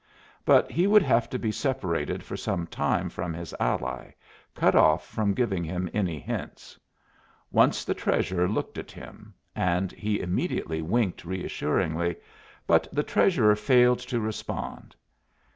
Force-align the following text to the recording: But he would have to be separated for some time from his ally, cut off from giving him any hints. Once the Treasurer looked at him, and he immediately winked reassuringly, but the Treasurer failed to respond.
But 0.45 0.71
he 0.71 0.87
would 0.87 1.03
have 1.03 1.29
to 1.29 1.37
be 1.37 1.51
separated 1.51 2.23
for 2.23 2.35
some 2.35 2.65
time 2.65 3.07
from 3.07 3.35
his 3.35 3.53
ally, 3.59 4.15
cut 4.55 4.73
off 4.73 5.05
from 5.05 5.35
giving 5.35 5.63
him 5.63 5.87
any 5.93 6.17
hints. 6.17 6.79
Once 7.51 7.85
the 7.85 7.93
Treasurer 7.93 8.47
looked 8.49 8.79
at 8.79 8.89
him, 8.89 9.35
and 9.55 9.91
he 9.91 10.19
immediately 10.19 10.81
winked 10.81 11.23
reassuringly, 11.23 12.15
but 12.65 12.87
the 12.91 13.03
Treasurer 13.03 13.55
failed 13.55 13.99
to 13.99 14.19
respond. 14.19 14.95